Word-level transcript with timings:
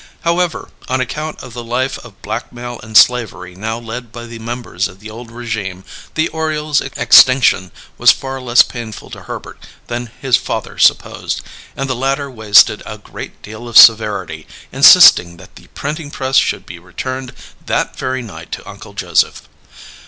However, 0.21 0.69
on 0.89 0.99
account 0.99 1.43
of 1.43 1.53
the 1.53 1.63
life 1.63 1.99
of 1.99 2.23
blackmail 2.23 2.79
and 2.81 2.97
slavery 2.97 3.53
now 3.53 3.77
led 3.77 4.11
by 4.11 4.25
the 4.25 4.39
members 4.39 4.87
of 4.87 4.99
the 4.99 5.11
old 5.11 5.29
régime, 5.29 5.83
the 6.15 6.27
Oriole's 6.29 6.81
extinction 6.81 7.71
was 7.99 8.11
far 8.11 8.41
less 8.41 8.63
painful 8.63 9.11
to 9.11 9.21
Herbert 9.21 9.59
than 9.85 10.09
his 10.19 10.37
father 10.37 10.79
supposed; 10.79 11.41
and 11.77 11.87
the 11.87 11.95
latter 11.95 12.31
wasted 12.31 12.81
a 12.83 12.97
great 12.97 13.43
deal 13.43 13.69
of 13.69 13.77
severity, 13.77 14.47
insisting 14.71 15.37
that 15.37 15.55
the 15.55 15.67
printing 15.75 16.09
press 16.09 16.35
should 16.35 16.65
be 16.65 16.79
returned 16.79 17.31
that 17.63 17.95
very 17.95 18.23
night 18.23 18.51
to 18.53 18.67
Uncle 18.67 18.93
Joseph. 18.93 19.43